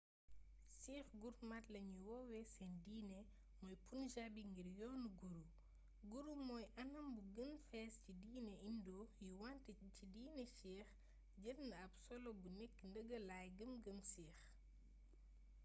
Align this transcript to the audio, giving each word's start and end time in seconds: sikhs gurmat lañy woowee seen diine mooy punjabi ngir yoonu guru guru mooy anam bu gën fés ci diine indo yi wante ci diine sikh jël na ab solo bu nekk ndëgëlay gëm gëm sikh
sikhs 0.83 1.13
gurmat 1.21 1.65
lañy 1.73 1.95
woowee 2.07 2.45
seen 2.55 2.73
diine 2.85 3.19
mooy 3.63 3.77
punjabi 3.87 4.41
ngir 4.51 4.67
yoonu 4.79 5.09
guru 5.21 5.41
guru 6.11 6.33
mooy 6.47 6.65
anam 6.81 7.07
bu 7.15 7.21
gën 7.37 7.53
fés 7.67 7.93
ci 8.03 8.11
diine 8.21 8.53
indo 8.69 8.97
yi 9.23 9.29
wante 9.41 9.71
ci 9.95 10.05
diine 10.13 10.43
sikh 10.57 10.89
jël 11.41 11.59
na 11.69 11.75
ab 11.85 11.91
solo 12.05 12.29
bu 12.41 12.47
nekk 12.59 12.75
ndëgëlay 12.89 13.47
gëm 13.57 13.71
gëm 13.83 13.99
sikh 14.11 14.39